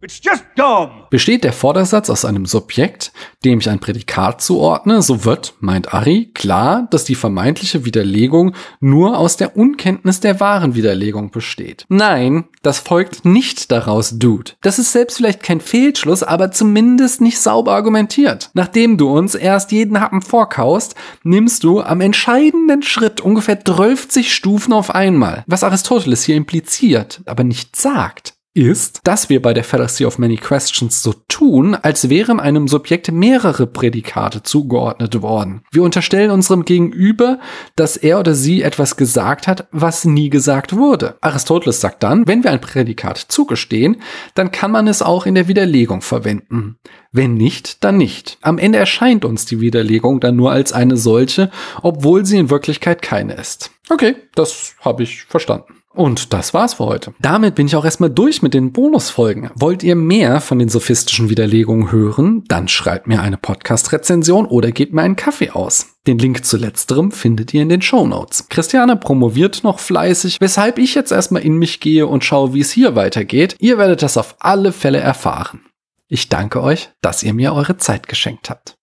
It's 0.02 0.20
just 0.22 0.44
dumb. 0.56 1.08
Besteht 1.08 1.42
der 1.42 1.54
Vordersatz 1.54 2.10
aus 2.10 2.26
einem 2.26 2.44
Subjekt, 2.44 3.12
dem 3.46 3.60
ich 3.60 3.70
ein 3.70 3.80
Prädikat 3.80 4.42
zuordne, 4.42 5.00
so 5.00 5.24
wird, 5.24 5.54
meint 5.60 5.94
Ari, 5.94 6.32
klar, 6.34 6.86
dass 6.90 7.04
die 7.04 7.14
vermeintliche 7.14 7.86
Widerlegung 7.86 8.54
nur 8.78 9.16
aus 9.16 9.38
der 9.38 9.56
Unkenntnis 9.56 10.20
der 10.20 10.38
wahren 10.38 10.74
Widerlegung 10.74 11.30
besteht. 11.30 11.86
Nein, 11.88 12.44
das 12.62 12.78
folgt 12.78 13.24
nicht 13.24 13.72
daraus, 13.72 14.18
Dude. 14.18 14.52
Das 14.60 14.78
ist 14.78 14.92
selbst 14.92 15.16
vielleicht 15.16 15.42
kein 15.42 15.62
Fehlschluss, 15.62 16.22
aber 16.22 16.50
zumindest 16.52 17.22
nicht 17.22 17.38
sauber 17.38 17.72
argumentiert. 17.72 18.50
Nachdem 18.52 18.98
du 18.98 19.08
uns 19.08 19.34
erst 19.34 19.72
jeden 19.72 19.98
Happen 19.98 20.20
vorkaust, 20.20 20.94
nimmst 21.22 21.64
du 21.64 21.80
am 21.80 22.02
entscheidenden 22.02 22.82
Schritt 22.82 23.22
ungefähr 23.22 23.64
12 23.64 24.08
Stufen 24.28 24.74
auf 24.74 24.94
einmal, 24.94 25.42
was 25.46 25.64
Aristoteles 25.64 26.22
hier 26.22 26.36
impliziert, 26.36 27.22
aber 27.24 27.44
nicht 27.44 27.76
sagt 27.76 28.35
ist, 28.56 29.00
dass 29.04 29.28
wir 29.28 29.42
bei 29.42 29.52
der 29.52 29.64
Fallacy 29.64 30.06
of 30.06 30.18
Many 30.18 30.36
Questions 30.36 31.02
so 31.02 31.14
tun, 31.28 31.74
als 31.74 32.08
wären 32.08 32.40
einem 32.40 32.68
Subjekt 32.68 33.12
mehrere 33.12 33.66
Prädikate 33.66 34.42
zugeordnet 34.42 35.20
worden. 35.20 35.62
Wir 35.70 35.82
unterstellen 35.82 36.30
unserem 36.30 36.64
Gegenüber, 36.64 37.38
dass 37.76 37.98
er 37.98 38.18
oder 38.18 38.34
sie 38.34 38.62
etwas 38.62 38.96
gesagt 38.96 39.46
hat, 39.46 39.68
was 39.72 40.06
nie 40.06 40.30
gesagt 40.30 40.74
wurde. 40.74 41.16
Aristoteles 41.20 41.80
sagt 41.80 42.02
dann, 42.02 42.26
wenn 42.26 42.44
wir 42.44 42.50
ein 42.50 42.60
Prädikat 42.60 43.18
zugestehen, 43.18 44.00
dann 44.34 44.50
kann 44.52 44.70
man 44.70 44.88
es 44.88 45.02
auch 45.02 45.26
in 45.26 45.34
der 45.34 45.48
Widerlegung 45.48 46.00
verwenden. 46.00 46.78
Wenn 47.12 47.34
nicht, 47.34 47.84
dann 47.84 47.98
nicht. 47.98 48.38
Am 48.40 48.58
Ende 48.58 48.78
erscheint 48.78 49.24
uns 49.24 49.44
die 49.44 49.60
Widerlegung 49.60 50.20
dann 50.20 50.36
nur 50.36 50.52
als 50.52 50.72
eine 50.72 50.96
solche, 50.96 51.50
obwohl 51.82 52.24
sie 52.24 52.38
in 52.38 52.50
Wirklichkeit 52.50 53.02
keine 53.02 53.34
ist. 53.34 53.70
Okay, 53.90 54.16
das 54.34 54.74
habe 54.80 55.02
ich 55.02 55.24
verstanden. 55.24 55.74
Und 55.96 56.34
das 56.34 56.52
war's 56.52 56.74
für 56.74 56.84
heute. 56.84 57.14
Damit 57.20 57.54
bin 57.54 57.66
ich 57.66 57.74
auch 57.74 57.84
erstmal 57.86 58.10
durch 58.10 58.42
mit 58.42 58.52
den 58.52 58.70
Bonusfolgen. 58.72 59.50
Wollt 59.54 59.82
ihr 59.82 59.96
mehr 59.96 60.42
von 60.42 60.58
den 60.58 60.68
sophistischen 60.68 61.30
Widerlegungen 61.30 61.90
hören? 61.90 62.44
Dann 62.48 62.68
schreibt 62.68 63.06
mir 63.06 63.22
eine 63.22 63.38
Podcast-Rezension 63.38 64.44
oder 64.44 64.72
gebt 64.72 64.92
mir 64.92 65.00
einen 65.00 65.16
Kaffee 65.16 65.50
aus. 65.50 65.86
Den 66.06 66.18
Link 66.18 66.44
zu 66.44 66.58
letzterem 66.58 67.12
findet 67.12 67.54
ihr 67.54 67.62
in 67.62 67.70
den 67.70 67.80
Show 67.80 68.06
Notes. 68.06 68.50
Christiane 68.50 68.96
promoviert 68.96 69.64
noch 69.64 69.78
fleißig, 69.78 70.36
weshalb 70.38 70.78
ich 70.78 70.94
jetzt 70.94 71.12
erstmal 71.12 71.42
in 71.42 71.56
mich 71.56 71.80
gehe 71.80 72.06
und 72.06 72.24
schaue, 72.24 72.52
wie 72.52 72.60
es 72.60 72.70
hier 72.70 72.94
weitergeht. 72.94 73.56
Ihr 73.58 73.78
werdet 73.78 74.02
das 74.02 74.18
auf 74.18 74.36
alle 74.38 74.72
Fälle 74.72 74.98
erfahren. 74.98 75.60
Ich 76.08 76.28
danke 76.28 76.62
euch, 76.62 76.90
dass 77.00 77.22
ihr 77.22 77.32
mir 77.32 77.54
eure 77.54 77.78
Zeit 77.78 78.06
geschenkt 78.06 78.50
habt. 78.50 78.74